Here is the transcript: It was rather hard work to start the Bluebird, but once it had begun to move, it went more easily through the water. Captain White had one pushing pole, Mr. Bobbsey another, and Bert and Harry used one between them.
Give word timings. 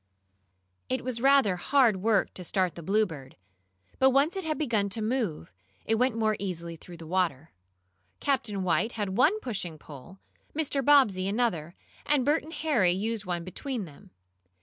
It 0.89 1.03
was 1.03 1.21
rather 1.21 1.57
hard 1.57 1.97
work 1.97 2.33
to 2.33 2.43
start 2.43 2.73
the 2.73 2.81
Bluebird, 2.81 3.35
but 3.99 4.09
once 4.09 4.35
it 4.35 4.43
had 4.43 4.57
begun 4.57 4.89
to 4.89 4.99
move, 4.99 5.51
it 5.85 5.93
went 5.93 6.17
more 6.17 6.35
easily 6.39 6.75
through 6.75 6.97
the 6.97 7.05
water. 7.05 7.51
Captain 8.19 8.63
White 8.63 8.93
had 8.93 9.09
one 9.15 9.39
pushing 9.41 9.77
pole, 9.77 10.17
Mr. 10.57 10.83
Bobbsey 10.83 11.27
another, 11.27 11.75
and 12.03 12.25
Bert 12.25 12.41
and 12.41 12.53
Harry 12.55 12.89
used 12.93 13.25
one 13.25 13.43
between 13.43 13.85
them. 13.85 14.09